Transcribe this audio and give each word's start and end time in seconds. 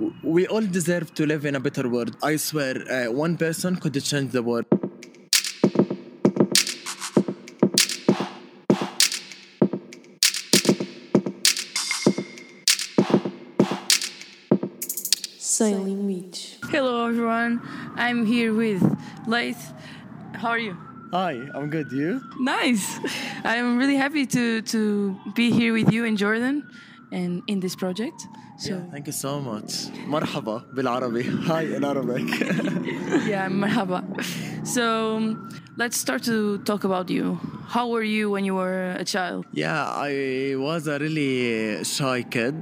w- 0.00 0.14
we 0.22 0.46
all 0.46 0.66
deserve 0.78 1.14
to 1.14 1.26
live 1.26 1.44
in 1.44 1.54
a 1.54 1.60
better 1.60 1.88
world. 1.88 2.16
I 2.22 2.36
swear, 2.36 2.74
uh, 2.90 3.12
one 3.12 3.36
person 3.36 3.76
could 3.76 3.94
change 4.02 4.32
the 4.32 4.42
world. 4.42 4.66
Sem 15.38 15.84
limites. 15.84 16.56
Hello 16.70 17.06
everyone, 17.08 17.60
I'm 17.96 18.24
here 18.24 18.54
with 18.54 18.82
Laith. 19.26 19.72
How 20.34 20.48
are 20.50 20.58
you? 20.58 20.76
Hi, 21.12 21.32
I'm 21.54 21.68
good. 21.70 21.90
You? 21.92 22.20
Nice. 22.38 22.86
I'm 23.44 23.76
really 23.76 23.96
happy 23.96 24.24
to 24.26 24.62
to 24.62 24.80
be 25.34 25.50
here 25.50 25.72
with 25.72 25.92
you 25.92 26.04
and 26.06 26.16
Jordan 26.16 26.62
and 27.12 27.42
in 27.48 27.58
this 27.60 27.74
project. 27.74 28.26
So 28.59 28.69
Yeah, 28.69 28.81
thank 28.91 29.05
you 29.07 29.13
so 29.13 29.39
much. 29.41 29.71
مرحبا 30.07 30.61
بالعربي. 30.73 31.23
Hi 31.47 31.63
in 31.75 31.83
Arabic. 31.83 32.23
yeah, 33.27 33.47
marhaba. 33.49 33.99
So 34.65 34.83
um, 35.17 35.49
let's 35.77 35.97
start 35.97 36.23
to 36.23 36.57
talk 36.59 36.83
about 36.85 37.09
you. 37.09 37.37
How 37.67 37.85
were 37.89 38.03
you 38.03 38.29
when 38.33 38.43
you 38.45 38.55
were 38.55 38.91
a 38.91 39.03
child? 39.03 39.45
Yeah, 39.51 39.83
I 40.09 40.55
was 40.57 40.87
a 40.87 40.97
really 40.99 41.83
shy 41.83 42.21
kid 42.35 42.55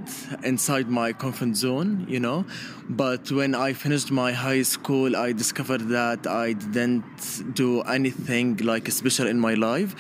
inside 0.44 0.88
my 0.90 1.10
comfort 1.14 1.56
zone, 1.56 2.06
you 2.10 2.20
know. 2.20 2.40
But 2.90 3.32
when 3.32 3.54
I 3.54 3.74
finished 3.74 4.10
my 4.12 4.32
high 4.32 4.64
school, 4.76 5.16
I 5.16 5.32
discovered 5.44 5.84
that 6.00 6.22
I 6.46 6.54
didn't 6.54 7.04
do 7.54 7.82
anything 7.98 8.58
like 8.72 8.86
special 9.02 9.28
in 9.34 9.40
my 9.48 9.54
life 9.70 9.92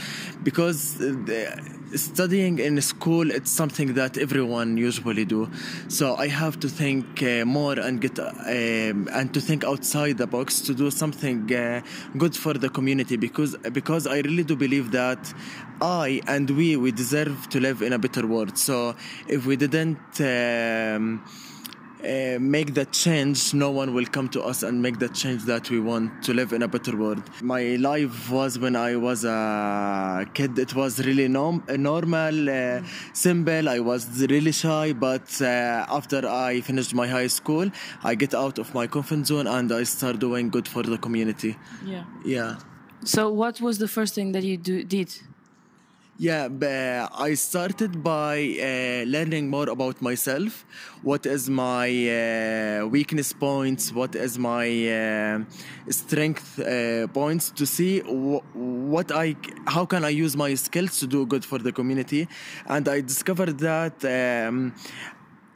because 0.43 0.80
uh, 0.99 1.13
the- 1.30 1.53
studying 1.95 2.59
in 2.59 2.80
school 2.80 3.30
it's 3.30 3.51
something 3.51 3.95
that 3.95 4.19
everyone 4.19 4.77
usually 4.77 5.24
do. 5.24 5.48
So 5.88 6.16
I 6.16 6.29
have 6.29 6.60
to 6.60 6.69
think 6.69 7.23
uh, 7.23 7.45
more 7.45 7.79
and 7.79 8.01
get 8.01 8.19
um, 8.19 9.09
and 9.12 9.33
to 9.34 9.41
think 9.41 9.65
outside 9.65 10.19
the 10.19 10.27
box 10.27 10.60
to 10.62 10.74
do 10.74 10.91
something 10.91 11.52
uh, 11.52 11.80
good 12.16 12.35
for 12.37 12.54
the 12.54 12.68
community 12.68 13.16
because 13.16 13.57
because 13.73 14.07
I 14.07 14.18
really 14.21 14.45
do 14.45 14.57
believe 14.57 14.90
that 14.93 15.32
I 15.80 16.21
and 16.27 16.51
we 16.51 16.77
we 16.77 16.93
deserve 16.93 17.49
to 17.51 17.60
live 17.60 17.82
in 17.82 17.93
a 17.93 17.99
better 17.99 18.27
world. 18.27 18.59
So 18.59 18.95
if 19.29 19.46
we 19.46 19.57
didn't 19.57 20.21
um, 20.21 21.24
uh, 22.09 22.38
make 22.40 22.74
that 22.74 22.92
change, 22.92 23.54
no 23.54 23.70
one 23.70 23.95
will 23.95 24.06
come 24.06 24.28
to 24.30 24.40
us 24.42 24.62
and 24.62 24.80
make 24.80 24.98
that 24.98 25.14
change 25.14 25.45
that 25.45 25.70
we 25.70 25.78
want 25.80 26.23
to 26.24 26.32
live 26.32 26.52
in 26.52 26.62
a 26.62 26.68
better 26.68 26.96
world. 26.96 27.23
My 27.42 27.76
life 27.76 28.30
was 28.30 28.59
when 28.59 28.76
I 28.76 28.96
was 28.96 29.24
a 29.24 30.26
kid, 30.34 30.59
it 30.59 30.74
was 30.74 31.04
really 31.06 31.28
norm- 31.28 31.62
uh, 31.68 31.76
normal, 31.76 32.48
uh, 32.48 32.82
simple. 33.12 33.68
I 33.68 33.80
was 33.80 34.02
really 34.26 34.52
shy, 34.52 34.92
but 34.92 35.28
uh, 35.42 35.87
after 35.98 36.26
I 36.26 36.60
finished 36.60 36.95
my 36.95 37.06
high 37.06 37.28
school, 37.28 37.70
I 38.02 38.15
get 38.15 38.34
out 38.34 38.59
of 38.59 38.74
my 38.74 38.87
comfort 38.87 39.26
zone 39.26 39.46
and 39.46 39.70
I 39.72 39.82
start 39.84 40.18
doing 40.18 40.48
good 40.50 40.66
for 40.66 40.82
the 40.82 40.98
community. 40.98 41.56
Yeah. 41.84 42.04
Yeah. 42.24 42.56
So 43.04 43.30
what 43.30 43.60
was 43.60 43.78
the 43.78 43.88
first 43.88 44.15
thing 44.15 44.32
that 44.32 44.43
you 44.43 44.56
do, 44.56 44.84
did? 44.84 45.10
Yeah, 46.21 46.49
I 47.16 47.35
started 47.35 48.02
by 48.02 48.38
uh, 48.59 49.05
learning 49.07 49.49
more 49.49 49.69
about 49.69 50.02
myself. 50.02 50.65
What 51.02 51.27
is 51.27 51.49
my 51.49 51.87
uh, 51.88 52.87
weakness 52.88 53.33
points? 53.33 53.93
What 53.93 54.16
is 54.16 54.37
my 54.37 54.66
uh, 54.66 55.45
strength 55.91 56.59
uh, 56.59 57.07
points? 57.09 57.51
To 57.52 57.65
see 57.65 58.01
wh- 58.01 58.43
what 58.57 59.13
I, 59.13 59.37
how 59.69 59.87
can 59.87 60.05
I 60.05 60.09
use 60.09 60.37
my 60.37 60.55
skills 60.55 60.99
to 60.99 61.07
do 61.07 61.24
good 61.24 61.45
for 61.45 61.59
the 61.61 61.71
community, 61.71 62.27
and 62.66 62.89
I 62.89 63.01
discovered 63.01 63.57
that. 63.61 64.05
Um, 64.05 64.75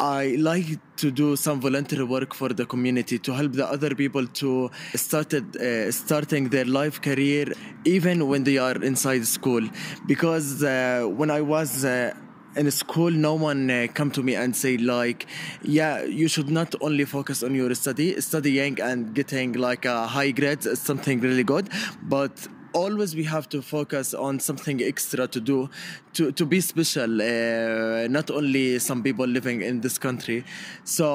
I 0.02 0.34
like 0.36 0.80
to 0.96 1.12
do 1.12 1.36
some 1.36 1.60
voluntary 1.60 2.02
work 2.02 2.34
for 2.34 2.48
the 2.48 2.66
community 2.66 3.20
to 3.20 3.32
help 3.32 3.52
the 3.52 3.70
other 3.70 3.94
people 3.94 4.26
to 4.26 4.68
started 4.96 5.56
uh, 5.56 5.92
starting 5.92 6.48
their 6.48 6.64
life 6.64 7.00
career 7.00 7.52
even 7.84 8.26
when 8.26 8.42
they 8.42 8.58
are 8.58 8.82
inside 8.82 9.24
school. 9.26 9.62
Because 10.08 10.64
uh, 10.64 11.06
when 11.06 11.30
I 11.30 11.40
was 11.40 11.84
uh, 11.84 12.14
in 12.56 12.68
school 12.72 13.12
no 13.12 13.34
one 13.34 13.70
uh, 13.70 13.86
come 13.94 14.10
to 14.10 14.24
me 14.24 14.34
and 14.34 14.56
say 14.56 14.76
like 14.76 15.26
yeah 15.62 16.02
you 16.02 16.26
should 16.26 16.50
not 16.50 16.74
only 16.80 17.04
focus 17.04 17.44
on 17.44 17.54
your 17.54 17.72
study 17.74 18.20
studying 18.20 18.80
and 18.80 19.14
getting 19.14 19.52
like 19.52 19.84
a 19.84 20.06
high 20.08 20.32
grades 20.32 20.66
is 20.66 20.78
something 20.80 21.20
really 21.20 21.44
good 21.44 21.70
but 22.02 22.46
always 22.72 23.14
we 23.14 23.24
have 23.24 23.48
to 23.48 23.62
focus 23.62 24.14
on 24.14 24.40
something 24.40 24.82
extra 24.82 25.26
to 25.26 25.40
do 25.40 25.68
to, 26.14 26.32
to 26.32 26.44
be 26.44 26.60
special 26.60 27.22
uh, 27.22 28.06
not 28.08 28.30
only 28.30 28.78
some 28.78 29.02
people 29.02 29.26
living 29.26 29.62
in 29.62 29.80
this 29.80 29.98
country. 29.98 30.44
So 30.84 31.06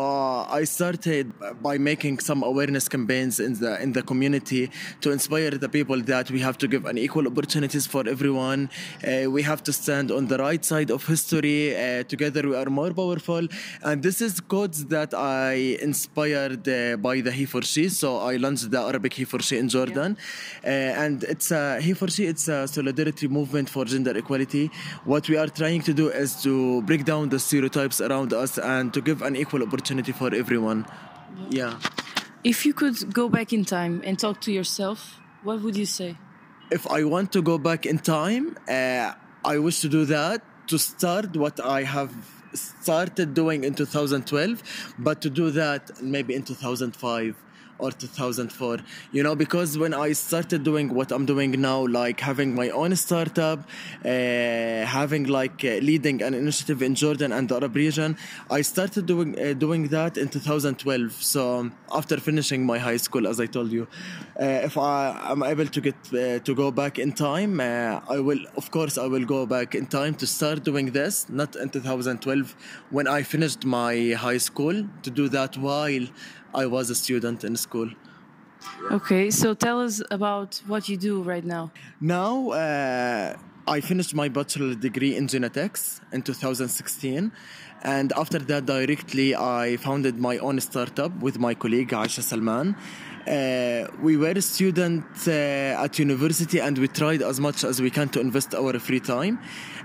i 0.50 0.64
started 0.64 1.34
by 1.62 1.78
making 1.78 2.20
some 2.20 2.44
awareness 2.44 2.88
campaigns 2.90 3.40
in 3.40 3.54
the 3.60 3.82
in 3.82 3.92
the 3.94 4.02
community 4.02 4.72
to 5.02 5.12
inspire 5.12 5.52
the 5.52 5.70
people 5.70 6.00
that 6.14 6.32
we 6.32 6.40
have 6.40 6.58
to 6.58 6.68
give 6.68 6.86
an 6.86 6.98
equal 6.98 7.28
opportunities 7.28 7.86
for 7.86 8.08
everyone. 8.08 8.70
Uh, 9.04 9.30
we 9.30 9.42
have 9.44 9.62
to 9.64 9.74
stand 9.74 10.12
on 10.12 10.28
the 10.28 10.38
right 10.38 10.64
side 10.66 10.90
of 10.92 11.06
history. 11.06 11.76
Uh, 11.76 12.04
together 12.04 12.42
we 12.50 12.56
are 12.56 12.70
more 12.70 12.94
powerful. 12.94 13.48
And 13.84 14.02
this 14.02 14.22
is 14.22 14.40
codes 14.40 14.86
that 14.86 15.14
i 15.14 15.54
inspired 15.90 16.68
uh, 16.68 16.98
by 16.98 17.22
the 17.22 17.32
he 17.32 17.46
for 17.46 17.62
she. 17.62 17.90
So 17.90 18.18
i 18.18 18.36
launched 18.38 18.72
the 18.72 18.80
arabic 18.80 19.14
he 19.14 19.26
for 19.26 19.42
she 19.42 19.58
in 19.58 19.70
jordan. 19.70 20.18
Uh, 20.64 21.04
and 21.04 21.24
it's 21.24 21.52
a 21.52 21.80
he 21.82 21.94
for 21.94 22.10
she 22.16 22.24
it's 22.26 22.48
a 22.48 22.68
solidarity 22.68 23.28
movement 23.28 23.70
for 23.70 23.86
gender 23.86 24.18
equality 24.18 24.72
what 25.06 25.30
we 25.30 25.38
are 25.38 25.48
trying 25.48 25.82
to 25.82 25.94
do 25.94 26.10
is 26.10 26.42
to 26.44 26.82
break 26.84 27.06
down 27.06 27.30
the 27.30 27.40
stereotypes 27.40 28.02
around 28.02 28.34
us 28.34 28.58
and 28.58 28.94
to 28.94 29.02
give 29.02 29.22
an 29.22 29.36
equal 29.36 29.64
opportunity 29.64 30.12
for 30.12 30.34
everyone. 30.34 30.86
Yeah. 31.50 31.80
If 32.44 32.66
you 32.66 32.74
could 32.74 33.14
go 33.14 33.30
back 33.30 33.54
in 33.54 33.66
time 33.66 34.02
and 34.06 34.18
talk 34.18 34.42
to 34.42 34.52
yourself, 34.52 35.20
what 35.44 35.62
would 35.62 35.76
you 35.76 35.86
say? 35.86 36.18
if 36.72 36.88
I 36.88 37.04
want 37.04 37.32
to 37.34 37.42
go 37.42 37.58
back 37.58 37.86
in 37.86 38.00
time, 38.00 38.58
uh, 38.68 39.14
I 39.46 39.58
wish 39.60 39.80
to 39.82 39.90
do 39.90 40.06
that 40.06 40.42
to 40.68 40.78
start 40.78 41.36
what 41.36 41.64
I 41.64 41.84
have 41.84 42.14
started 42.54 43.34
doing 43.34 43.64
in 43.64 43.74
2012, 43.74 44.96
but 45.00 45.22
to 45.22 45.30
do 45.30 45.52
that 45.52 46.02
maybe 46.02 46.34
in 46.34 46.44
2005 46.44 47.36
or 47.80 47.92
2004 47.92 48.80
you 49.12 49.24
know 49.24 49.36
because 49.36 49.78
when 49.78 49.94
i 49.94 50.12
started 50.14 50.64
doing 50.64 50.94
what 50.94 51.12
i'm 51.12 51.26
doing 51.26 51.52
now 51.62 51.86
like 51.88 52.20
having 52.20 52.54
my 52.56 52.70
own 52.70 52.96
startup 52.96 53.60
uh, 53.60 54.10
having 55.00 55.26
like 55.26 55.64
uh, 55.64 55.78
leading 55.90 56.22
an 56.22 56.34
initiative 56.34 56.82
in 56.82 56.96
jordan 56.96 57.32
and 57.32 57.50
the 57.50 57.56
arab 57.56 57.76
region 57.76 58.18
i 58.50 58.62
started 58.62 59.06
doing 59.06 59.38
uh, 59.40 59.54
doing 59.54 59.88
that 59.88 60.18
in 60.18 60.28
2012 60.28 61.12
so 61.12 61.70
after 61.92 62.18
finishing 62.18 62.66
my 62.66 62.78
high 62.78 62.98
school 62.98 63.28
as 63.28 63.40
i 63.40 63.46
told 63.46 63.72
you 63.72 63.88
uh, 64.40 64.70
if 64.70 64.78
i 64.78 65.32
am 65.32 65.44
able 65.44 65.68
to 65.68 65.82
get 65.82 65.96
uh, 66.14 66.40
to 66.40 66.56
go 66.56 66.72
back 66.72 67.00
in 67.00 67.12
time 67.12 67.60
uh, 67.60 68.00
i 68.10 68.20
will 68.20 68.40
of 68.56 68.72
course 68.72 68.98
i 68.98 69.06
will 69.06 69.26
go 69.26 69.46
back 69.46 69.76
in 69.76 69.86
time 69.86 70.14
to 70.16 70.26
start 70.28 70.64
doing 70.64 70.92
this 70.92 71.30
not 71.30 71.56
in 71.56 71.70
2012 71.70 72.56
when 72.90 73.08
i 73.08 73.22
finished 73.22 73.66
my 73.66 74.14
high 74.14 74.38
school 74.38 74.86
to 75.04 75.10
do 75.10 75.30
that 75.30 75.58
while 75.58 76.08
I 76.58 76.66
was 76.66 76.90
a 76.90 76.96
student 76.96 77.44
in 77.44 77.56
school. 77.56 77.90
Okay, 78.92 79.30
so 79.30 79.54
tell 79.54 79.80
us 79.80 80.02
about 80.10 80.60
what 80.66 80.90
you 80.90 80.98
do 80.98 81.22
right 81.22 81.46
now. 81.46 81.72
Now, 82.02 82.50
uh, 82.50 83.38
I 83.68 83.82
finished 83.82 84.16
my 84.16 84.28
bachelor 84.28 84.74
degree 84.74 85.16
in 85.16 85.28
genetics 85.28 86.02
in 86.12 86.24
2016. 86.24 87.32
And 87.84 88.12
after 88.14 88.40
that, 88.40 88.66
directly, 88.66 89.36
I 89.36 89.78
founded 89.78 90.18
my 90.20 90.40
own 90.40 90.60
startup 90.60 91.12
with 91.20 91.38
my 91.38 91.54
colleague 91.54 91.90
Aisha 91.90 92.24
Salman. 92.24 92.76
Uh, 93.28 93.88
we 94.02 94.18
were 94.18 94.40
students 94.42 95.28
uh, 95.28 95.84
at 95.84 96.00
university 96.00 96.60
and 96.60 96.78
we 96.78 96.88
tried 96.88 97.22
as 97.22 97.40
much 97.40 97.66
as 97.66 97.82
we 97.82 97.92
can 97.92 98.08
to 98.10 98.20
invest 98.22 98.56
our 98.56 98.80
free 98.80 99.02
time 99.02 99.38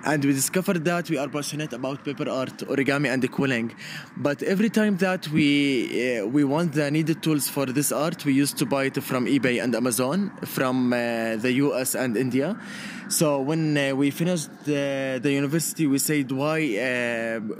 and 0.04 0.24
we 0.24 0.32
discovered 0.32 0.84
that 0.84 1.08
we 1.10 1.16
are 1.16 1.28
passionate 1.28 1.72
about 1.72 2.04
paper 2.04 2.28
art 2.28 2.58
origami 2.68 3.08
and 3.12 3.30
quilling 3.30 3.72
but 4.16 4.42
every 4.42 4.68
time 4.68 4.96
that 4.96 5.28
we 5.28 6.18
uh, 6.18 6.26
we 6.26 6.42
want 6.44 6.72
the 6.72 6.90
needed 6.90 7.22
tools 7.22 7.48
for 7.48 7.66
this 7.66 7.92
art 7.92 8.24
we 8.24 8.32
used 8.32 8.56
to 8.58 8.66
buy 8.66 8.84
it 8.84 9.02
from 9.02 9.26
ebay 9.26 9.62
and 9.62 9.74
amazon 9.74 10.30
from 10.44 10.92
uh, 10.92 11.36
the 11.36 11.52
us 11.52 11.94
and 11.94 12.16
india. 12.16 12.58
So 13.08 13.42
when 13.42 13.76
uh, 13.76 13.94
we 13.94 14.10
finished 14.10 14.48
the, 14.64 15.20
the 15.22 15.32
university 15.32 15.86
we 15.86 15.98
said 15.98 16.32
why 16.32 16.60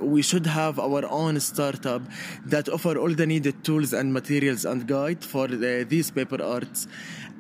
we 0.01 0.23
should 0.23 0.47
have 0.47 0.79
our 0.79 1.05
own 1.05 1.39
startup 1.41 2.01
that 2.47 2.71
offer 2.71 2.97
all 2.97 3.13
the 3.13 3.27
needed 3.27 3.63
tools 3.63 3.93
and 3.93 4.15
materials 4.15 4.65
and 4.65 4.87
guide 4.87 5.23
for 5.23 5.49
the, 5.49 5.85
these 5.87 6.11
paper 6.11 6.43
arts 6.43 6.89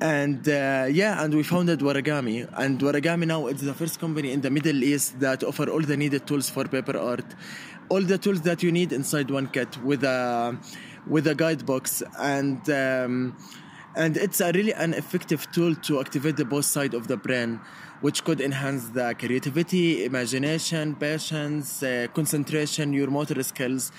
and 0.02 0.48
uh, 0.48 0.86
yeah 0.90 1.22
and 1.22 1.32
we 1.32 1.44
founded 1.44 1.78
waragami. 1.78 2.48
And 2.54 2.80
waragami 2.80 3.26
now 3.26 3.46
it's 3.46 3.62
the 3.62 3.74
first 3.74 4.00
company 4.00 4.32
in 4.32 4.40
the 4.40 4.50
middle 4.50 4.82
east 4.82 5.20
that 5.20 5.44
offer 5.44 5.70
all 5.70 5.80
the 5.80 5.96
needed 5.96 6.26
tools 6.26 6.50
for 6.50 6.64
paper 6.64 6.98
art. 6.98 7.24
All 7.88 8.02
the 8.02 8.18
tools 8.18 8.40
that 8.42 8.62
you 8.64 8.72
need 8.72 8.92
inside 8.92 9.30
one 9.30 9.46
kit 9.46 9.72
with 9.84 10.02
a 10.02 10.58
with 11.06 11.28
a 11.28 11.36
guidebox 11.36 12.02
and 12.18 12.68
um, 12.70 13.36
and 13.94 14.16
it's 14.16 14.40
a 14.40 14.50
really 14.52 14.72
an 14.72 14.92
effective 14.94 15.50
tool 15.52 15.74
to 15.86 16.00
activate 16.00 16.36
the 16.36 16.44
both 16.44 16.64
side 16.64 16.94
of 16.94 17.06
the 17.06 17.16
brain 17.16 17.60
which 18.00 18.24
could 18.24 18.40
enhance 18.40 18.86
the 18.88 19.14
creativity 19.16 20.04
imagination 20.04 20.96
patience 20.96 21.84
uh, 21.84 22.08
concentration 22.12 22.92
your 22.92 23.08
motor 23.08 23.40
skills. 23.44 23.92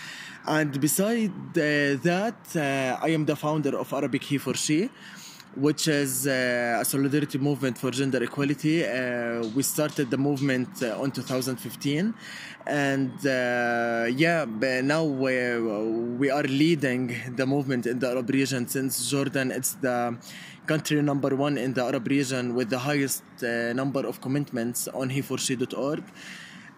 And 0.45 0.81
beside 0.81 1.31
uh, 1.51 1.95
that 2.09 2.41
uh, 2.57 3.07
i 3.07 3.09
am 3.17 3.23
the 3.31 3.37
founder 3.37 3.73
of 3.77 3.93
arabic 3.93 4.23
he 4.23 4.37
for 4.37 4.55
she 4.55 4.89
which 5.55 5.87
is 5.87 6.27
uh, 6.27 6.79
a 6.81 6.85
solidarity 6.85 7.37
movement 7.37 7.77
for 7.77 7.91
gender 7.91 8.23
equality. 8.23 8.85
Uh, 8.85 9.45
we 9.55 9.63
started 9.63 10.09
the 10.09 10.17
movement 10.17 10.81
uh, 10.81 10.99
on 11.01 11.11
2015, 11.11 12.13
and 12.65 13.11
uh, 13.25 14.05
yeah, 14.09 14.45
now 14.83 15.03
we, 15.03 15.59
we 16.17 16.29
are 16.31 16.43
leading 16.43 17.15
the 17.35 17.45
movement 17.45 17.85
in 17.85 17.99
the 17.99 18.09
Arab 18.09 18.29
region 18.29 18.67
since 18.67 19.09
Jordan. 19.09 19.51
It's 19.51 19.73
the 19.75 20.17
country 20.65 21.01
number 21.01 21.35
one 21.35 21.57
in 21.57 21.73
the 21.73 21.83
Arab 21.83 22.07
region 22.07 22.55
with 22.55 22.69
the 22.69 22.79
highest 22.79 23.23
uh, 23.43 23.73
number 23.73 24.07
of 24.07 24.21
commitments 24.21 24.87
on 24.87 25.09
he4she.org. 25.09 26.03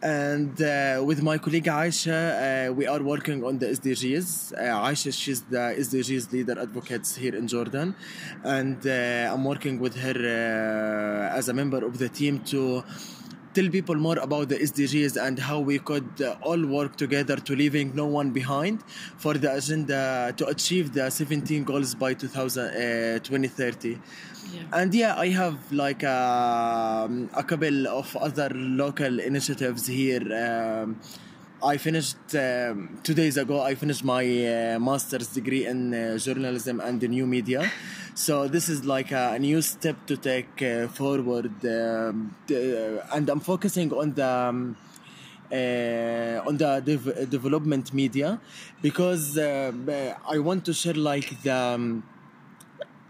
And 0.06 0.62
uh, 0.62 1.02
with 1.04 1.24
my 1.24 1.40
colleague 1.40 1.64
Aisha, 1.64 2.70
uh, 2.70 2.72
we 2.72 2.86
are 2.86 3.02
working 3.02 3.44
on 3.44 3.58
the 3.58 3.66
SDGs. 3.66 4.54
Uh, 4.54 4.90
Aisha, 4.90 5.12
she's 5.12 5.42
the 5.42 5.74
SDGs 5.86 6.32
leader 6.32 6.56
advocates 6.62 7.16
here 7.16 7.36
in 7.36 7.48
Jordan. 7.48 7.96
And 8.44 8.86
uh, 8.86 9.34
I'm 9.34 9.44
working 9.44 9.80
with 9.80 9.96
her 9.96 10.14
uh, 10.14 11.36
as 11.36 11.50
a 11.50 11.54
member 11.54 11.84
of 11.84 11.98
the 11.98 12.08
team 12.08 12.42
to 12.52 12.84
tell 13.56 13.70
people 13.70 13.96
more 13.96 14.20
about 14.20 14.50
the 14.50 14.58
SDGs 14.58 15.16
and 15.26 15.40
how 15.40 15.60
we 15.60 15.80
could 15.80 16.10
uh, 16.22 16.36
all 16.42 16.62
work 16.66 16.98
together 16.98 17.38
to 17.38 17.56
leaving 17.56 17.96
no 17.96 18.06
one 18.06 18.32
behind 18.32 18.84
for 19.18 19.34
the 19.36 19.50
agenda 19.56 20.34
to 20.36 20.46
achieve 20.48 20.94
the 20.94 21.10
17 21.10 21.64
goals 21.64 21.96
by 21.96 22.14
2000, 22.14 22.64
uh, 22.66 23.20
2030. 23.20 23.98
Yeah. 24.54 24.62
And 24.74 24.94
yeah, 24.94 25.16
I 25.18 25.30
have 25.30 25.58
like 25.72 26.04
um, 26.04 27.30
a 27.34 27.44
couple 27.44 27.88
of 27.88 28.16
other 28.18 28.50
local 28.54 29.20
initiatives 29.20 29.88
here. 29.88 30.24
Um, 30.44 31.00
I 31.64 31.78
finished 31.78 32.36
um, 32.36 33.00
two 33.04 33.14
days 33.14 33.38
ago. 33.38 33.62
I 33.62 33.76
finished 33.76 34.04
my 34.04 34.24
uh, 34.24 34.80
master's 34.80 35.28
degree 35.28 35.66
in 35.66 35.94
uh, 35.94 36.18
journalism 36.18 36.80
and 36.80 37.00
the 37.00 37.08
new 37.08 37.26
media. 37.26 37.72
So 38.14 38.48
this 38.48 38.70
is 38.70 38.86
like 38.86 39.12
a, 39.12 39.34
a 39.34 39.40
new 39.40 39.62
step 39.62 40.06
to 40.08 40.18
take 40.18 40.62
uh, 40.62 40.88
forward, 40.88 41.54
um, 41.66 42.36
and 42.50 43.30
I'm 43.30 43.40
focusing 43.40 43.92
on 43.94 44.14
the. 44.14 44.28
Um, 44.28 44.78
uh, 45.52 46.42
on 46.48 46.58
the 46.58 46.82
dev- 46.84 47.30
development 47.30 47.94
media 47.94 48.42
because 48.82 49.38
uh, 49.38 49.72
I 50.28 50.40
want 50.40 50.66
to 50.66 50.74
share 50.74 50.96
like 50.96 51.40
the 51.44 51.56
um, 51.56 52.04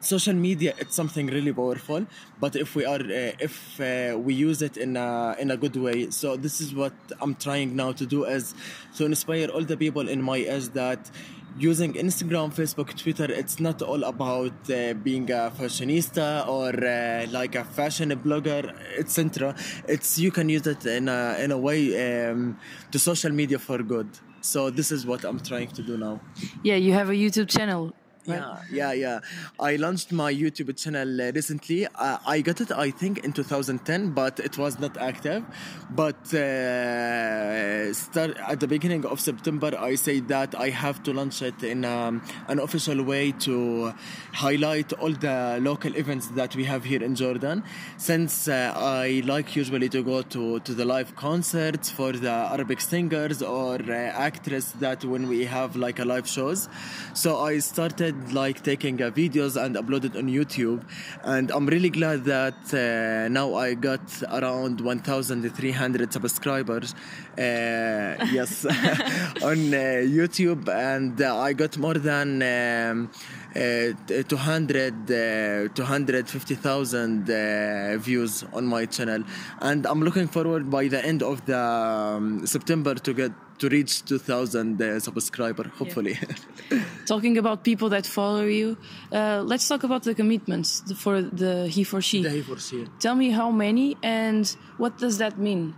social 0.06 0.34
media 0.34 0.74
it's 0.78 0.96
something 0.96 1.28
really 1.28 1.54
powerful 1.54 2.06
but 2.40 2.56
if 2.56 2.76
we 2.76 2.86
are 2.86 3.02
uh, 3.02 3.48
if 3.48 3.80
uh, 3.80 4.18
we 4.18 4.34
use 4.34 4.62
it 4.62 4.78
in 4.78 4.98
a 4.98 5.36
in 5.40 5.52
a 5.52 5.58
good 5.58 5.76
way 5.76 6.10
so 6.10 6.36
this 6.36 6.62
is 6.62 6.74
what 6.74 6.94
i'm 7.22 7.36
trying 7.36 7.76
now 7.76 7.92
to 7.92 8.06
do 8.06 8.26
is 8.26 8.54
to 8.96 9.06
inspire 9.06 9.48
all 9.50 9.64
the 9.64 9.78
people 9.78 10.08
in 10.08 10.22
my 10.22 10.38
age 10.38 10.70
that 10.70 11.10
using 11.58 11.94
instagram 11.94 12.54
facebook 12.54 12.90
twitter 13.02 13.32
it's 13.32 13.60
not 13.62 13.82
all 13.82 14.04
about 14.04 14.54
uh, 14.70 14.94
being 14.94 15.30
a 15.32 15.52
fashionista 15.58 16.46
or 16.48 16.72
uh, 16.86 17.26
like 17.32 17.56
a 17.56 17.64
fashion 17.64 18.10
blogger 18.26 18.64
etc 18.98 19.56
it's 19.88 20.20
you 20.20 20.32
can 20.32 20.50
use 20.50 20.68
it 20.68 20.86
in 20.86 21.08
a 21.08 21.38
in 21.40 21.52
a 21.52 21.58
way 21.58 21.82
um, 22.30 22.58
to 22.92 23.00
social 23.00 23.32
media 23.32 23.60
for 23.60 23.82
good. 23.84 24.10
So 24.42 24.70
this 24.70 24.92
is 24.92 25.06
what 25.06 25.24
i'm 25.26 25.40
trying 25.40 25.70
to 25.70 25.82
do 25.82 25.98
now. 25.98 26.22
Yeah, 26.64 26.76
you 26.76 26.94
have 26.94 27.10
a 27.10 27.14
YouTube 27.14 27.50
channel. 27.50 27.94
Right? 28.28 28.40
yeah, 28.40 28.62
yeah, 28.72 28.94
yeah. 28.94 29.20
I 29.60 29.76
launched 29.76 30.12
my 30.12 30.34
YouTube 30.34 30.76
channel 30.82 31.22
uh, 31.22 31.32
recently. 31.32 31.88
Uh, 31.88 32.18
I 32.26 32.42
got 32.42 32.62
it, 32.62 32.72
I 32.72 32.92
think, 32.92 33.24
in 33.24 33.34
2010, 33.34 34.12
but 34.12 34.40
it 34.40 34.58
was 34.58 34.80
not 34.80 34.98
active. 34.98 35.44
But 35.90 36.34
uh, 36.34 37.94
start 37.94 38.38
at 38.38 38.60
the 38.60 38.68
beginning 38.68 39.06
of 39.06 39.20
September, 39.20 39.78
I 39.78 39.96
said 39.96 40.28
that 40.30 40.56
I 40.56 40.70
have 40.70 41.04
to 41.04 41.14
launch 41.14 41.42
it 41.42 41.64
in 41.64 41.86
um, 41.86 42.22
an 42.48 42.60
official 42.60 43.04
way 43.04 43.32
to 43.32 43.94
highlight 44.34 44.94
all 44.94 45.12
the 45.12 45.60
local 45.62 45.96
events 45.96 46.28
that 46.30 46.56
we 46.56 46.64
have 46.66 46.84
here 46.84 47.04
in 47.04 47.16
Jordan. 47.16 47.64
Since 47.98 48.48
uh, 48.48 48.74
I 48.76 49.22
like 49.26 49.56
usually 49.56 49.90
to 49.90 50.04
go 50.04 50.22
to, 50.22 50.60
to 50.62 50.74
the 50.74 50.86
live 50.86 51.16
concerts 51.16 51.90
for 51.90 52.12
the 52.12 52.30
Arabic 52.30 52.82
singers 52.82 53.42
or 53.42 53.76
uh, 53.76 53.94
actors 53.94 54.72
that 54.80 55.04
when 55.06 55.28
we 55.28 55.46
have 55.46 55.76
like 55.76 56.00
a 56.00 56.06
live 56.06 56.28
shows. 56.28 56.70
So 57.14 57.40
I 57.40 57.60
started 57.60 58.15
like 58.32 58.64
taking 58.64 59.02
uh, 59.02 59.10
videos 59.12 59.62
and 59.62 59.76
uploaded 59.76 60.16
on 60.16 60.28
YouTube, 60.28 60.84
and 61.24 61.52
I'm 61.52 61.66
really 61.68 61.90
glad 61.90 62.26
that 62.26 62.74
uh, 62.74 63.28
now 63.30 63.56
I 63.56 63.74
got 63.74 64.24
around 64.32 64.82
1,300 64.82 66.14
subscribers. 66.14 66.94
Uh, 67.38 67.42
yes, 68.32 68.66
on 68.66 69.74
uh, 69.74 70.04
YouTube, 70.20 70.68
and 70.70 71.22
uh, 71.22 71.38
I 71.38 71.54
got 71.54 71.78
more 71.78 71.96
than. 71.96 72.42
Um, 72.42 73.10
uh, 73.56 73.94
200 74.28 75.10
uh, 75.10 75.74
250,000 75.74 77.30
uh, 77.30 77.98
views 77.98 78.44
on 78.52 78.66
my 78.66 78.86
channel 78.86 79.24
and 79.62 79.86
I'm 79.86 80.02
looking 80.02 80.28
forward 80.28 80.70
by 80.70 80.90
the 80.90 81.02
end 81.06 81.24
of 81.24 81.46
the 81.46 81.58
um, 81.58 82.46
September 82.46 82.96
to 82.96 83.14
get 83.14 83.32
to 83.60 83.70
reach 83.70 84.04
2000 84.06 84.82
uh, 84.82 85.00
subscriber 85.00 85.72
hopefully 85.78 86.18
Talking 87.06 87.38
about 87.38 87.64
people 87.64 87.90
that 87.90 88.06
follow 88.08 88.46
you, 88.46 88.78
uh, 89.12 89.44
let's 89.46 89.68
talk 89.68 89.84
about 89.84 90.04
the 90.04 90.16
commitments 90.16 90.82
for 90.98 91.22
the 91.22 91.68
he 91.68 91.84
for 91.84 92.02
she. 92.02 92.24
Day 92.24 92.42
for 92.42 92.58
she. 92.58 92.88
Tell 93.00 93.14
me 93.16 93.30
how 93.30 93.52
many 93.52 93.96
and 94.02 94.46
what 94.78 94.98
does 94.98 95.18
that 95.20 95.38
mean? 95.38 95.76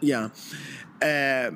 yeah 0.00 0.28
uh, 1.02 1.50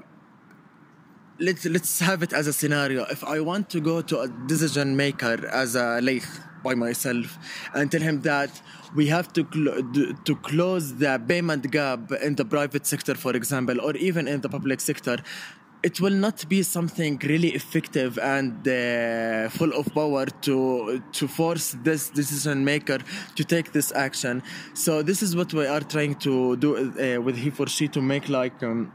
let's 1.38 1.64
let's 1.66 2.00
have 2.00 2.22
it 2.22 2.32
as 2.32 2.46
a 2.46 2.52
scenario 2.52 3.04
if 3.10 3.22
i 3.24 3.38
want 3.40 3.68
to 3.68 3.80
go 3.80 4.00
to 4.00 4.20
a 4.20 4.28
decision 4.46 4.96
maker 4.96 5.46
as 5.48 5.74
a 5.74 6.00
Laith 6.00 6.40
by 6.62 6.74
myself 6.74 7.38
and 7.74 7.90
tell 7.90 8.00
him 8.00 8.20
that 8.22 8.50
we 8.94 9.06
have 9.06 9.32
to 9.32 9.46
cl- 9.52 9.82
to 10.24 10.36
close 10.36 10.94
the 10.96 11.20
payment 11.28 11.70
gap 11.70 12.12
in 12.26 12.34
the 12.34 12.44
private 12.44 12.86
sector 12.86 13.14
for 13.14 13.32
example 13.36 13.80
or 13.80 13.96
even 13.96 14.26
in 14.28 14.40
the 14.40 14.48
public 14.48 14.80
sector. 14.80 15.18
It 15.82 15.98
will 15.98 16.18
not 16.26 16.46
be 16.46 16.62
something 16.62 17.18
really 17.24 17.54
effective 17.54 18.18
and 18.18 18.68
uh, 18.68 19.48
full 19.48 19.72
of 19.72 19.86
power 19.94 20.26
to 20.46 21.02
to 21.18 21.24
force 21.26 21.74
this 21.82 22.10
decision 22.10 22.64
maker 22.64 22.98
to 23.36 23.42
take 23.44 23.72
this 23.72 23.90
action. 24.06 24.42
So 24.74 25.02
this 25.02 25.22
is 25.22 25.34
what 25.34 25.54
we 25.54 25.66
are 25.66 25.80
trying 25.80 26.16
to 26.26 26.56
do 26.56 26.70
uh, 26.76 27.22
with 27.22 27.36
he 27.36 27.48
for 27.48 27.66
she 27.66 27.88
to 27.88 28.02
make 28.02 28.28
like 28.28 28.62
um, 28.62 28.92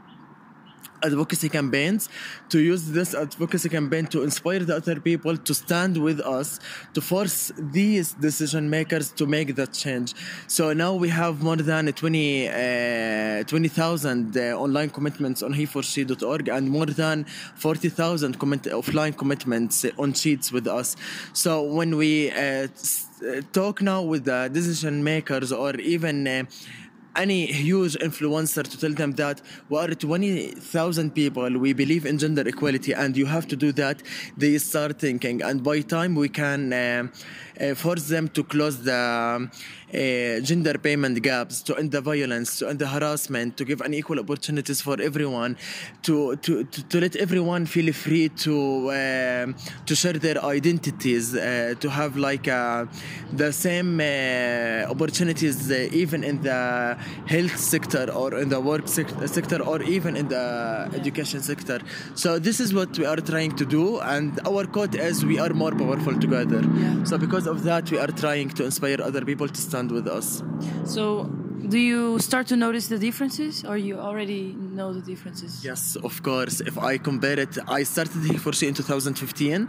advocacy 1.02 1.48
campaigns 1.48 2.08
to 2.48 2.58
use 2.58 2.90
this 2.90 3.14
advocacy 3.14 3.68
campaign 3.68 4.06
to 4.06 4.22
inspire 4.22 4.60
the 4.60 4.76
other 4.76 4.98
people 5.00 5.36
to 5.36 5.54
stand 5.54 5.96
with 5.96 6.20
us 6.20 6.60
to 6.94 7.00
force 7.00 7.52
these 7.58 8.12
decision 8.14 8.68
makers 8.70 9.10
to 9.12 9.26
make 9.26 9.54
that 9.56 9.72
change. 9.72 10.14
So 10.46 10.72
now 10.72 10.94
we 10.94 11.08
have 11.08 11.42
more 11.42 11.56
than 11.56 11.92
20 11.92 12.48
uh, 12.48 13.44
20,000 13.44 14.36
uh, 14.36 14.40
online 14.64 14.90
commitments 14.90 15.42
on 15.42 15.52
he4she.org 15.54 16.48
and 16.48 16.70
more 16.70 16.86
than 16.86 17.24
40,000 17.56 18.38
comment- 18.38 18.64
offline 18.64 19.16
commitments 19.16 19.84
on 19.98 20.12
sheets 20.12 20.52
with 20.52 20.66
us. 20.66 20.96
So 21.32 21.62
when 21.62 21.96
we 21.96 22.30
uh, 22.30 22.68
uh, 23.26 23.40
talk 23.52 23.82
now 23.82 24.02
with 24.02 24.24
the 24.24 24.50
decision 24.52 25.02
makers 25.02 25.52
or 25.52 25.76
even 25.76 26.26
uh, 26.26 26.44
any 27.16 27.46
huge 27.46 27.94
influencer 27.96 28.62
to 28.62 28.78
tell 28.78 28.92
them 28.92 29.12
that 29.12 29.40
we 29.68 29.78
are 29.78 29.88
20,000 29.88 31.14
people, 31.14 31.58
we 31.58 31.72
believe 31.72 32.06
in 32.06 32.18
gender 32.18 32.46
equality, 32.46 32.92
and 32.92 33.16
you 33.16 33.26
have 33.26 33.46
to 33.48 33.56
do 33.56 33.72
that, 33.72 34.02
they 34.36 34.58
start 34.58 34.98
thinking. 34.98 35.42
And 35.42 35.62
by 35.62 35.80
time 35.80 36.14
we 36.14 36.28
can 36.28 36.72
uh, 36.72 37.08
uh, 37.60 37.74
force 37.74 38.08
them 38.08 38.28
to 38.28 38.44
close 38.44 38.82
the 38.82 38.92
uh, 38.92 40.40
gender 40.40 40.74
payment 40.78 41.22
gaps, 41.22 41.62
to 41.62 41.76
end 41.76 41.90
the 41.90 42.00
violence, 42.00 42.58
to 42.58 42.68
end 42.68 42.78
the 42.78 42.86
harassment, 42.86 43.56
to 43.56 43.64
give 43.64 43.80
unequal 43.80 44.18
opportunities 44.18 44.80
for 44.80 45.00
everyone, 45.00 45.56
to, 46.02 46.36
to, 46.36 46.64
to, 46.64 46.82
to 46.84 47.00
let 47.00 47.16
everyone 47.16 47.64
feel 47.66 47.92
free 47.92 48.28
to, 48.28 48.90
um 48.90 49.54
to 49.86 49.94
share 49.94 50.14
their 50.14 50.44
identities, 50.44 51.34
uh, 51.34 51.74
to 51.80 51.88
have 51.88 52.16
like 52.16 52.48
uh, 52.48 52.84
the 53.32 53.52
same 53.52 54.00
uh, 54.00 54.90
opportunities 54.90 55.70
even 55.70 56.24
in 56.24 56.42
the 56.42 56.96
health 57.26 57.56
sector 57.58 58.10
or 58.12 58.38
in 58.38 58.48
the 58.48 58.60
work 58.60 58.88
sec- 58.88 59.28
sector 59.28 59.62
or 59.62 59.82
even 59.82 60.16
in 60.16 60.28
the 60.28 60.90
education 60.94 61.40
sector. 61.40 61.80
So 62.14 62.38
this 62.38 62.60
is 62.60 62.74
what 62.74 62.98
we 62.98 63.04
are 63.04 63.16
trying 63.16 63.56
to 63.56 63.66
do, 63.66 64.00
and 64.00 64.38
our 64.46 64.66
quote 64.66 64.94
is 64.94 65.24
we 65.24 65.38
are 65.38 65.50
more 65.50 65.72
powerful 65.72 66.18
together. 66.18 66.62
Yeah. 66.62 67.04
So 67.04 67.18
because 67.18 67.46
of 67.46 67.64
that, 67.64 67.90
we 67.90 67.98
are 67.98 68.08
trying 68.08 68.50
to 68.50 68.64
inspire 68.64 68.98
other 69.02 69.24
people 69.24 69.48
to 69.48 69.60
stand 69.60 69.90
with 69.90 70.06
us. 70.06 70.42
So, 70.84 71.30
do 71.68 71.78
you 71.78 72.18
start 72.18 72.46
to 72.48 72.56
notice 72.56 72.86
the 72.88 72.98
differences, 72.98 73.64
or 73.64 73.76
you 73.76 73.98
already 73.98 74.54
know 74.76 74.92
the 74.92 75.00
differences. 75.00 75.64
Yes, 75.64 75.96
of 75.96 76.22
course. 76.22 76.60
If 76.60 76.78
I 76.78 76.98
compare 76.98 77.38
it, 77.38 77.58
I 77.66 77.82
started 77.82 78.22
he 78.22 78.36
for 78.36 78.52
in 78.64 78.74
2015, 78.74 79.68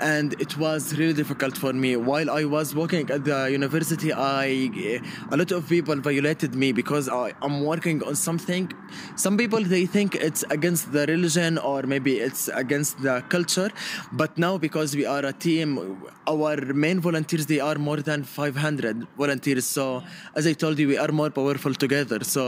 and 0.00 0.40
it 0.40 0.56
was 0.58 0.96
really 0.98 1.12
difficult 1.12 1.56
for 1.56 1.72
me. 1.72 1.96
While 1.96 2.30
I 2.30 2.44
was 2.44 2.74
working 2.74 3.10
at 3.10 3.24
the 3.24 3.50
university, 3.50 4.12
I 4.12 4.46
a 5.32 5.36
lot 5.36 5.50
of 5.52 5.68
people 5.68 5.96
violated 5.96 6.54
me 6.54 6.72
because 6.72 7.08
I, 7.08 7.32
I'm 7.42 7.64
working 7.64 8.02
on 8.04 8.14
something. 8.14 8.72
Some 9.16 9.36
people 9.36 9.62
they 9.62 9.86
think 9.86 10.14
it's 10.14 10.44
against 10.50 10.92
the 10.92 11.06
religion 11.06 11.58
or 11.58 11.82
maybe 11.82 12.18
it's 12.18 12.48
against 12.48 13.02
the 13.02 13.22
culture, 13.28 13.70
but 14.12 14.36
now 14.38 14.58
because 14.58 14.94
we 14.94 15.06
are 15.06 15.24
a 15.24 15.32
team, 15.32 15.68
our 16.26 16.56
main 16.84 17.00
volunteers 17.00 17.46
they 17.46 17.60
are 17.60 17.76
more 17.76 17.98
than 17.98 18.24
500 18.24 19.06
volunteers. 19.16 19.66
So 19.66 20.02
as 20.34 20.46
I 20.46 20.52
told 20.52 20.78
you, 20.78 20.88
we 20.88 20.98
are 20.98 21.12
more 21.20 21.30
powerful 21.38 21.74
together. 21.74 22.20
So 22.24 22.42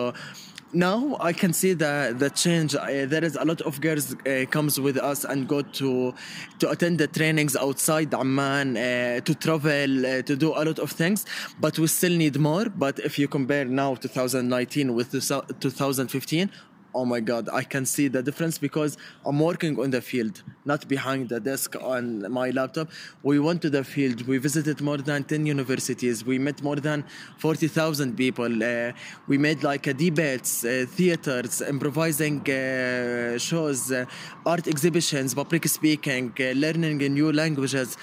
now 0.73 1.17
I 1.21 1.33
can 1.33 1.53
see 1.53 1.73
the 1.75 2.15
the 2.23 2.31
change. 2.31 2.75
Uh, 2.75 3.07
there 3.13 3.25
is 3.25 3.37
a 3.37 3.45
lot 3.45 3.61
of 3.69 3.81
girls 3.81 4.15
uh, 4.15 4.45
comes 4.51 4.79
with 4.87 4.97
us 5.11 5.25
and 5.25 5.49
go 5.49 5.63
to 5.63 6.15
to 6.61 6.71
attend 6.71 6.99
the 6.99 7.09
trainings 7.19 7.57
outside 7.57 8.15
Amman, 8.15 8.69
uh, 8.77 9.21
to 9.29 9.35
travel, 9.35 10.07
uh, 10.07 10.23
to 10.23 10.37
do 10.37 10.49
a 10.61 10.63
lot 10.69 10.79
of 10.79 10.91
things. 11.03 11.27
But 11.65 11.79
we 11.79 11.87
still 11.89 12.17
need 12.25 12.37
more. 12.39 12.67
But 12.85 12.99
if 13.09 13.19
you 13.19 13.27
compare 13.29 13.65
now 13.65 13.95
2019 13.95 14.95
with 14.95 15.11
2015, 15.11 16.51
oh 16.95 17.05
my 17.05 17.21
god 17.21 17.49
i 17.53 17.63
can 17.63 17.85
see 17.85 18.09
the 18.09 18.23
difference 18.23 18.59
because 18.59 18.97
i'm 19.27 19.39
working 19.39 19.79
on 19.81 19.91
the 19.91 20.01
field 20.01 20.43
not 20.65 20.87
behind 20.89 21.29
the 21.29 21.41
desk 21.41 21.77
on 21.97 22.31
my 22.31 22.51
laptop. 22.51 22.89
We 23.23 23.39
went 23.39 23.63
to 23.63 23.71
the 23.71 23.85
field. 23.85 24.27
We 24.27 24.39
visited 24.39 24.81
more 24.81 24.99
than 24.99 25.25
10 25.25 25.47
universities. 25.47 26.25
We 26.25 26.39
met 26.39 26.63
more 26.63 26.77
than 26.77 27.05
40000 27.39 28.17
people. 28.17 28.63
Uh, 28.63 28.93
we 29.27 29.39
made 29.39 29.63
like 29.63 29.87
a 29.87 29.95
debates 29.95 30.65
uh, 30.65 30.87
theaters 30.89 31.61
improvising 31.61 32.41
uh, 32.51 33.39
shows 33.39 33.91
uh, 33.91 34.05
art 34.47 34.67
exhibitions 34.69 35.35
public 35.35 35.67
speaking 35.67 36.33
uh, 36.41 36.45
learning 36.65 36.99
new 36.99 37.33
languages. 37.33 37.97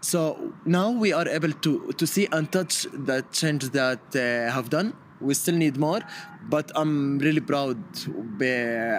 So 0.00 0.52
now 0.64 0.90
we 0.90 1.12
are 1.12 1.28
able 1.28 1.52
to 1.52 1.72
to 2.00 2.06
see 2.06 2.26
and 2.32 2.50
touch 2.50 2.74
the 3.08 3.18
change 3.40 3.64
that 3.78 4.02
uh, 4.16 4.50
have 4.56 4.68
done 4.70 4.88
we 5.20 5.34
still 5.34 5.54
need 5.64 5.76
more 5.76 6.00
but 6.48 6.70
i'm 6.74 7.18
really 7.18 7.40
proud 7.40 7.76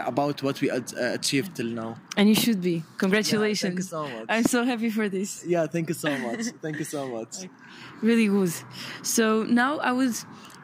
about 0.05 0.41
what 0.43 0.61
we 0.61 0.69
uh, 0.69 0.79
achieved 1.13 1.55
till 1.55 1.67
now 1.67 1.97
And 2.17 2.29
you 2.29 2.35
should 2.35 2.61
be. 2.61 2.83
Congratulations. 2.97 3.61
thank 3.61 3.79
you 3.79 3.83
so 3.83 4.03
much. 4.19 4.25
I'm 4.29 4.43
so 4.55 4.63
happy 4.71 4.89
for 4.89 5.09
this. 5.09 5.43
yeah 5.45 5.65
thank 5.67 5.89
you 5.89 5.95
so 5.95 6.11
much 6.17 6.41
thank 6.61 6.77
you 6.79 6.85
so 6.85 7.07
much 7.07 7.33
Really 8.01 8.27
good. 8.27 8.51
So 9.03 9.43
now 9.43 9.77
I 9.77 9.91
would, 9.91 10.15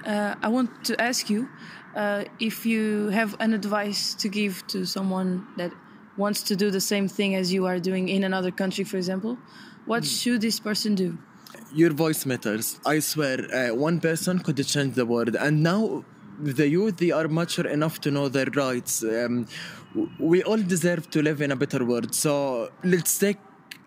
uh, 0.03 0.33
I 0.41 0.47
want 0.47 0.69
to 0.85 0.99
ask 0.99 1.29
you 1.29 1.47
uh, 1.95 2.23
if 2.39 2.65
you 2.65 3.09
have 3.19 3.35
an 3.39 3.53
advice 3.53 4.15
to 4.15 4.27
give 4.27 4.65
to 4.73 4.85
someone 4.85 5.45
that 5.57 5.71
wants 6.17 6.41
to 6.49 6.55
do 6.55 6.71
the 6.71 6.81
same 6.81 7.07
thing 7.07 7.35
as 7.35 7.53
you 7.53 7.67
are 7.67 7.79
doing 7.79 8.09
in 8.09 8.23
another 8.23 8.49
country, 8.49 8.83
for 8.83 8.97
example. 8.97 9.37
What 9.85 10.03
should 10.03 10.41
this 10.41 10.59
person 10.59 10.95
do? 10.95 11.19
Your 11.73 11.91
voice 11.91 12.25
matters. 12.25 12.79
I 12.85 12.99
swear 12.99 13.39
uh, 13.53 13.75
one 13.75 13.99
person 13.99 14.39
could 14.39 14.65
change 14.65 14.95
the 14.95 15.05
world. 15.05 15.35
And 15.35 15.63
now 15.63 16.05
the 16.39 16.67
youth 16.67 16.97
they 16.97 17.11
are 17.11 17.27
mature 17.27 17.67
enough 17.67 17.99
to 18.01 18.11
know 18.11 18.29
their 18.29 18.45
rights. 18.45 19.03
Um, 19.03 19.47
we 20.19 20.43
all 20.43 20.57
deserve 20.57 21.09
to 21.11 21.21
live 21.21 21.41
in 21.41 21.51
a 21.51 21.55
better 21.55 21.83
world. 21.83 22.13
So 22.13 22.71
let's 22.83 23.17
take 23.17 23.37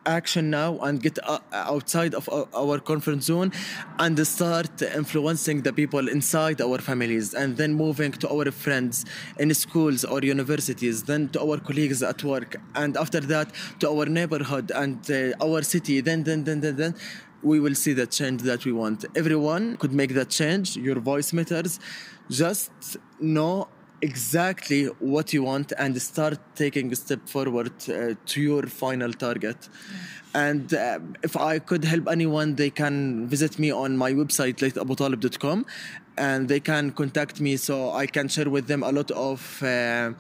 action 0.07 0.49
now 0.49 0.79
and 0.79 1.03
get 1.03 1.19
outside 1.53 2.15
of 2.15 2.27
our- 2.31 2.49
our 2.55 2.79
comfort 2.81 3.23
zone 3.23 3.53
and 3.99 4.27
start 4.27 4.81
influencing 4.83 5.61
the 5.61 5.73
people 5.73 6.09
inside 6.09 6.61
our 6.63 6.79
families. 6.79 7.35
And 7.35 7.57
then 7.59 7.75
moving 7.75 8.13
to 8.13 8.29
our 8.31 8.51
friends 8.51 9.05
in 9.39 9.53
schools 9.55 10.05
or 10.05 10.21
universities 10.23 11.03
then 11.03 11.29
to 11.29 11.41
our 11.45 11.59
colleagues 11.61 12.03
at 12.03 12.25
work 12.25 12.57
and 12.75 12.97
after 12.97 13.21
that 13.21 13.53
to 13.81 13.91
our 13.91 14.07
neighborhood 14.07 14.73
and 14.75 14.99
uh, 15.11 15.45
our 15.47 15.63
city. 15.63 16.01
Then 16.01 16.25
then 16.25 16.45
then 16.45 16.61
then 16.61 16.77
then 16.77 16.95
we 17.43 17.61
will 17.61 17.75
see 17.75 17.93
the 17.93 18.07
change 18.07 18.43
that 18.43 18.65
we 18.65 18.73
want. 18.73 19.05
Everyone 19.17 19.77
could 19.77 19.93
make 19.93 20.15
that 20.15 20.29
change. 20.29 20.77
Your 20.77 21.01
voice 21.01 21.33
matters. 21.33 21.81
Just 22.29 22.71
know 23.19 23.69
exactly 24.03 24.87
what 24.99 25.33
you 25.33 25.43
want 25.43 25.73
and 25.79 26.01
start 26.01 26.39
taking 26.55 26.93
a 26.93 26.97
step 26.97 27.29
forward 27.29 27.73
uh, 27.89 28.15
to 28.27 28.41
your 28.41 28.63
final 28.67 29.13
target. 29.13 29.69
And 30.33 30.73
uh, 30.73 31.01
if 31.25 31.37
i 31.37 31.59
could 31.59 31.85
help 31.85 32.07
anyone 32.09 32.55
they 32.55 32.71
can 32.71 33.27
visit 33.27 33.59
me 33.59 33.73
on 33.73 33.97
my 33.97 34.13
website 34.13 34.59
lateabutalib.com 34.59 35.67
and 36.17 36.49
they 36.49 36.61
can 36.61 36.93
contact 36.93 37.41
me 37.41 37.57
so 37.57 37.91
i 37.91 38.07
can 38.07 38.29
share 38.29 38.49
with 38.49 38.69
them 38.69 38.85
a 38.85 38.93
lot 38.93 39.11
of 39.11 39.61
uh, 39.65 39.67
uh, 39.67 40.13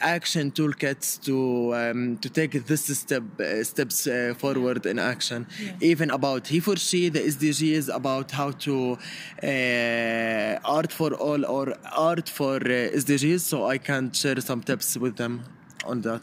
action 0.00 0.50
toolkits 0.50 1.20
to 1.22 1.74
um, 1.74 2.16
to 2.18 2.28
take 2.28 2.52
this 2.66 2.84
step 2.98 3.22
uh, 3.40 3.62
steps 3.64 4.06
uh, 4.06 4.34
forward 4.36 4.86
in 4.86 4.98
action 4.98 5.46
even 5.80 6.10
about 6.10 6.46
he 6.48 6.60
for 6.60 6.76
she 6.76 7.08
the 7.08 7.20
sdgs 7.20 7.94
about 7.94 8.30
how 8.32 8.50
to 8.50 8.98
uh, 9.42 10.58
art 10.64 10.92
for 10.92 11.14
all 11.14 11.44
or 11.46 11.74
art 11.92 12.28
for 12.28 12.56
uh, 12.56 12.98
sdgs 13.02 13.40
so 13.40 13.66
i 13.66 13.78
can 13.78 14.12
share 14.12 14.40
some 14.40 14.60
tips 14.62 14.96
with 14.96 15.16
them 15.16 15.42
on 15.84 16.00
that 16.02 16.22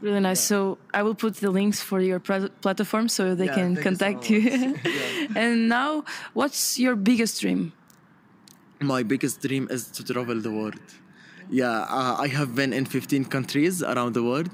Really 0.00 0.20
nice. 0.20 0.40
So 0.40 0.76
I 0.92 1.02
will 1.02 1.14
put 1.14 1.36
the 1.36 1.50
links 1.50 1.80
for 1.80 1.98
your 1.98 2.20
plat- 2.20 2.60
platform 2.60 3.08
so 3.08 3.34
they 3.34 3.46
Yeah, 3.46 3.54
can 3.54 3.74
you 3.74 3.82
contact 3.82 4.28
you. 4.28 4.40
much. 4.42 4.80
and 5.34 5.66
now, 5.70 6.04
what's 6.34 6.78
your 6.78 6.94
biggest 6.94 7.40
dream? 7.40 7.72
my 8.80 9.02
biggest 9.02 9.40
dream 9.40 9.66
is 9.70 9.90
to 9.96 10.04
travel 10.04 10.38
the 10.40 10.50
world. 10.50 10.80
Yeah, 11.50 11.82
uh, 11.82 12.16
I 12.18 12.28
have 12.28 12.54
been 12.54 12.72
in 12.72 12.86
15 12.86 13.26
countries 13.26 13.82
around 13.82 14.14
the 14.14 14.22
world, 14.22 14.50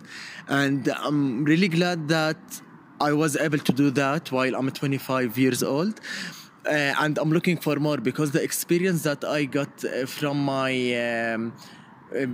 and 0.48 0.88
I'm 0.98 1.44
really 1.44 1.68
glad 1.68 2.08
that 2.08 2.60
I 3.00 3.12
was 3.12 3.36
able 3.36 3.58
to 3.58 3.72
do 3.72 3.90
that 3.92 4.32
while 4.32 4.54
I'm 4.54 4.70
25 4.70 5.38
years 5.38 5.62
old. 5.62 6.00
Uh, 6.66 6.70
and 7.00 7.16
I'm 7.18 7.30
looking 7.30 7.56
for 7.56 7.76
more 7.76 7.96
because 7.96 8.32
the 8.32 8.42
experience 8.42 9.02
that 9.04 9.24
I 9.24 9.44
got 9.46 9.82
uh, 9.84 10.04
from 10.04 10.44
my 10.44 11.32
um, 11.32 11.54
uh, 12.14 12.26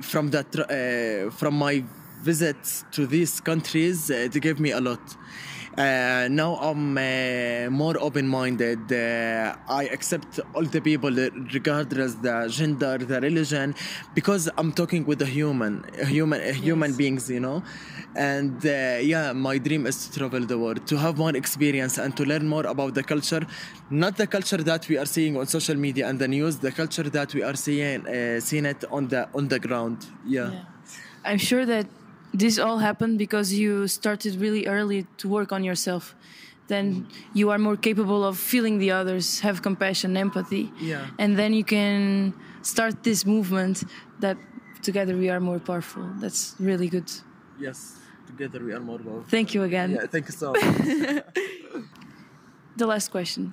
from 0.00 0.30
that 0.30 0.54
uh, 0.54 1.30
from 1.32 1.54
my 1.54 1.82
visits 2.22 2.84
to 2.92 3.06
these 3.06 3.40
countries 3.40 4.10
uh, 4.10 4.14
it 4.14 4.40
gave 4.40 4.60
me 4.60 4.70
a 4.70 4.80
lot. 4.80 5.00
Uh, 5.76 6.28
now 6.30 6.54
I'm 6.56 6.96
uh, 6.96 7.68
more 7.70 7.96
open-minded. 7.98 8.92
Uh, 8.92 9.56
I 9.68 9.84
accept 9.86 10.38
all 10.54 10.62
the 10.62 10.80
people, 10.80 11.10
regardless 11.10 12.14
the 12.14 12.46
gender, 12.48 12.98
the 12.98 13.20
religion, 13.20 13.74
because 14.14 14.48
I'm 14.56 14.70
talking 14.72 15.04
with 15.04 15.20
a 15.22 15.26
human, 15.26 15.84
a 16.00 16.04
human, 16.06 16.40
a 16.40 16.52
human 16.52 16.92
beings, 16.94 17.28
you 17.28 17.40
know. 17.40 17.64
And 18.14 18.64
uh, 18.64 18.98
yeah, 19.02 19.32
my 19.32 19.58
dream 19.58 19.86
is 19.88 20.06
to 20.06 20.18
travel 20.20 20.46
the 20.46 20.56
world, 20.56 20.86
to 20.86 20.96
have 20.96 21.18
more 21.18 21.34
experience, 21.34 21.98
and 21.98 22.16
to 22.16 22.24
learn 22.24 22.46
more 22.46 22.66
about 22.66 22.94
the 22.94 23.02
culture, 23.02 23.44
not 23.90 24.16
the 24.16 24.28
culture 24.28 24.58
that 24.58 24.88
we 24.88 24.96
are 24.96 25.06
seeing 25.06 25.36
on 25.36 25.46
social 25.48 25.74
media 25.74 26.08
and 26.08 26.20
the 26.20 26.28
news, 26.28 26.58
the 26.58 26.70
culture 26.70 27.10
that 27.10 27.34
we 27.34 27.42
are 27.42 27.56
seeing, 27.56 28.06
uh, 28.06 28.38
seeing 28.38 28.66
it 28.66 28.84
on 28.92 29.08
the 29.08 29.28
on 29.34 29.48
the 29.48 29.58
ground. 29.58 30.06
yeah. 30.24 30.50
I'm 31.26 31.38
sure 31.38 31.64
that 31.64 31.86
this 32.34 32.58
all 32.58 32.78
happened 32.78 33.18
because 33.18 33.52
you 33.52 33.86
started 33.88 34.34
really 34.40 34.66
early 34.66 35.06
to 35.18 35.28
work 35.28 35.52
on 35.52 35.62
yourself. 35.64 36.14
Then 36.66 37.06
you 37.34 37.50
are 37.50 37.58
more 37.58 37.76
capable 37.76 38.24
of 38.24 38.38
feeling 38.38 38.78
the 38.78 38.90
others, 38.90 39.40
have 39.40 39.60
compassion, 39.62 40.16
empathy. 40.16 40.72
Yeah. 40.80 41.06
And 41.18 41.36
then 41.38 41.52
you 41.52 41.64
can 41.64 42.32
start 42.62 43.02
this 43.02 43.24
movement 43.26 43.84
that 44.20 44.36
together 44.82 45.14
we 45.16 45.28
are 45.30 45.40
more 45.40 45.58
powerful. 45.60 46.04
That's 46.20 46.54
really 46.58 46.88
good. 46.88 47.10
Yes. 47.60 47.98
Together 48.26 48.64
we 48.64 48.72
are 48.72 48.80
more 48.80 48.98
powerful. 48.98 49.24
Thank 49.28 49.54
you 49.54 49.62
again. 49.62 49.90
Yeah. 49.90 50.06
Thank 50.06 50.26
you 50.28 50.32
so 50.32 50.52
much. 50.52 51.24
The 52.76 52.86
last 52.86 53.10
question 53.10 53.52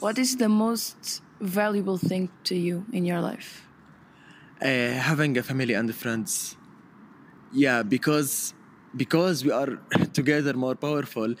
What 0.00 0.18
is 0.18 0.36
the 0.36 0.48
most 0.48 1.22
valuable 1.40 1.98
thing 1.98 2.28
to 2.44 2.54
you 2.54 2.84
in 2.92 3.04
your 3.04 3.20
life? 3.20 3.62
uh, 4.62 4.66
having 5.10 5.36
a 5.36 5.42
family 5.42 5.74
and 5.74 5.92
friends 5.94 6.56
yeah 7.54 7.82
because 7.82 8.54
because 8.96 9.44
we 9.44 9.50
are 9.50 9.78
together 10.12 10.54
more 10.54 10.74
powerful 10.74 11.34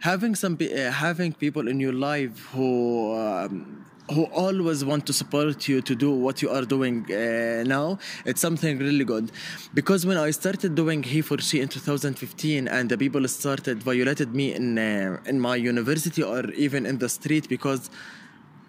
having 0.00 0.34
some 0.34 0.56
uh, 0.60 0.90
having 0.90 1.32
people 1.32 1.68
in 1.68 1.78
your 1.80 1.92
life 1.92 2.46
who 2.52 3.14
um, 3.16 3.84
who 4.14 4.24
always 4.44 4.84
want 4.86 5.04
to 5.06 5.12
support 5.12 5.68
you 5.68 5.82
to 5.82 5.94
do 5.94 6.10
what 6.10 6.40
you 6.40 6.48
are 6.48 6.64
doing 6.64 7.04
uh, 7.12 7.62
now 7.66 7.98
it's 8.24 8.40
something 8.40 8.78
really 8.78 9.04
good. 9.04 9.30
Because 9.74 10.06
when 10.06 10.16
i 10.16 10.30
started 10.30 10.74
doing 10.74 11.02
he 11.02 11.20
for 11.20 11.38
she 11.38 11.60
in 11.60 11.68
2015 11.68 12.68
and 12.68 12.88
the 12.88 12.96
people 12.96 13.26
started 13.28 13.82
violated 13.82 14.34
me 14.34 14.54
in 14.54 14.78
uh, 14.78 15.18
in 15.26 15.38
my 15.40 15.56
university 15.56 16.22
or 16.22 16.50
even 16.52 16.86
in 16.86 16.98
the 16.98 17.08
street 17.08 17.48
because 17.48 17.90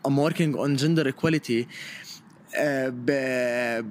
i'm 0.05 0.17
working 0.17 0.57
on 0.57 0.75
gender 0.75 1.07
equality 1.07 1.67
uh, 2.57 3.81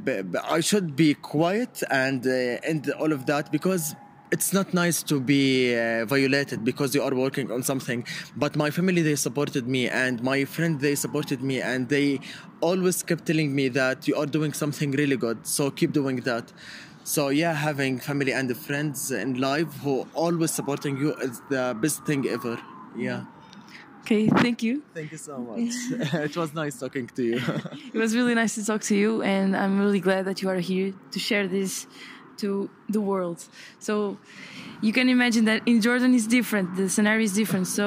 I 0.44 0.60
should 0.60 0.96
be 0.96 1.14
quiet 1.14 1.82
and 1.90 2.26
uh, 2.26 2.68
and 2.70 2.90
all 2.98 3.12
of 3.12 3.26
that 3.26 3.52
because 3.52 3.94
it's 4.30 4.52
not 4.52 4.74
nice 4.74 5.02
to 5.04 5.20
be 5.20 5.74
uh, 5.74 6.04
violated 6.04 6.64
because 6.64 6.94
you 6.94 7.02
are 7.02 7.14
working 7.14 7.50
on 7.50 7.62
something. 7.62 8.04
But 8.36 8.56
my 8.56 8.70
family 8.70 9.02
they 9.02 9.16
supported 9.16 9.66
me 9.66 9.88
and 9.88 10.22
my 10.22 10.44
friend 10.44 10.80
they 10.80 10.94
supported 10.94 11.42
me 11.42 11.60
and 11.60 11.88
they 11.88 12.20
always 12.60 13.02
kept 13.02 13.26
telling 13.26 13.54
me 13.54 13.68
that 13.68 14.06
you 14.08 14.16
are 14.16 14.26
doing 14.26 14.52
something 14.52 14.90
really 14.92 15.16
good. 15.16 15.46
So 15.46 15.70
keep 15.70 15.92
doing 15.92 16.16
that. 16.22 16.52
So 17.04 17.28
yeah 17.30 17.54
having 17.54 18.00
family 18.00 18.32
and 18.32 18.54
friends 18.56 19.10
in 19.10 19.40
life 19.40 19.72
who 19.82 20.06
always 20.14 20.50
supporting 20.50 20.98
you 20.98 21.14
is 21.14 21.40
the 21.48 21.76
best 21.80 22.04
thing 22.04 22.26
ever. 22.28 22.58
Yeah 22.96 23.24
Okay, 24.08 24.26
thank 24.28 24.62
you. 24.62 24.82
thank 24.94 25.12
you 25.12 25.18
so 25.18 25.36
much 25.50 25.74
it 26.28 26.34
was 26.34 26.54
nice 26.54 26.78
talking 26.78 27.06
to 27.08 27.22
you 27.22 27.38
It 27.94 27.98
was 28.04 28.16
really 28.16 28.34
nice 28.34 28.54
to 28.54 28.64
talk 28.64 28.80
to 28.90 28.96
you, 28.96 29.22
and 29.22 29.54
I'm 29.54 29.78
really 29.84 30.00
glad 30.00 30.24
that 30.28 30.40
you 30.40 30.48
are 30.48 30.62
here 30.72 30.94
to 31.14 31.18
share 31.18 31.46
this 31.46 31.86
to 32.38 32.70
the 32.88 33.02
world. 33.10 33.40
So 33.80 34.16
you 34.80 34.92
can 34.94 35.08
imagine 35.10 35.44
that 35.50 35.60
in 35.66 35.82
Jordan 35.82 36.14
is 36.14 36.26
different, 36.26 36.66
the 36.80 36.88
scenario 36.88 37.24
is 37.24 37.34
different. 37.34 37.66
So 37.66 37.86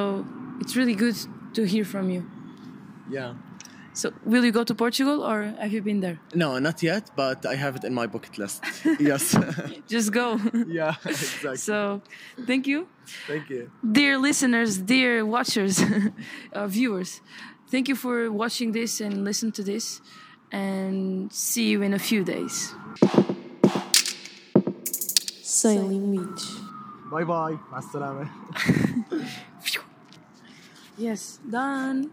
it's 0.61 0.75
really 0.75 0.93
good 0.93 1.17
to 1.55 1.61
hear 1.73 1.85
from 1.93 2.05
you. 2.13 2.21
yeah 3.09 3.33
so, 3.93 4.13
will 4.25 4.45
you 4.45 4.51
go 4.51 4.63
to 4.63 4.73
Portugal 4.73 5.21
or 5.21 5.43
have 5.59 5.73
you 5.73 5.81
been 5.81 5.99
there? 5.99 6.19
No, 6.33 6.59
not 6.59 6.81
yet, 6.81 7.11
but 7.15 7.45
I 7.45 7.55
have 7.55 7.75
it 7.75 7.83
in 7.83 7.93
my 7.93 8.07
bucket 8.07 8.37
list. 8.37 8.63
yes. 8.99 9.35
Just 9.87 10.11
go. 10.13 10.39
yeah, 10.67 10.95
exactly. 11.05 11.57
So, 11.57 12.01
thank 12.47 12.67
you. 12.67 12.87
Thank 13.27 13.49
you. 13.49 13.71
Dear 13.91 14.17
listeners, 14.17 14.77
dear 14.77 15.25
watchers, 15.25 15.83
uh, 16.53 16.67
viewers, 16.67 17.21
thank 17.69 17.89
you 17.89 17.95
for 17.95 18.31
watching 18.31 18.71
this 18.71 19.01
and 19.01 19.25
listen 19.25 19.51
to 19.53 19.63
this 19.63 20.01
and 20.51 21.31
see 21.33 21.69
you 21.71 21.81
in 21.81 21.93
a 21.93 21.99
few 21.99 22.23
days. 22.23 22.73
Sailing 25.41 26.11
Beach. 26.11 26.43
Bye 27.11 27.25
bye. 27.25 27.57
Hasta 27.71 28.29
yes, 30.97 31.39
done. 31.49 32.11